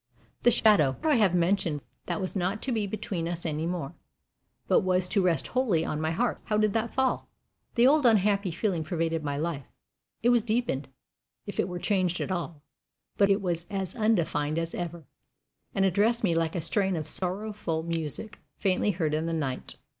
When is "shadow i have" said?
0.49-1.35